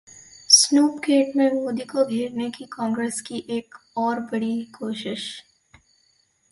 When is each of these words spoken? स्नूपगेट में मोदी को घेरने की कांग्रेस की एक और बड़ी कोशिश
स्नूपगेट 0.49 1.35
में 1.35 1.51
मोदी 1.53 1.85
को 1.85 2.05
घेरने 2.05 2.49
की 2.49 2.65
कांग्रेस 2.71 3.21
की 3.21 3.43
एक 3.49 3.75
और 3.97 4.19
बड़ी 4.19 4.61
कोशिश 4.79 5.31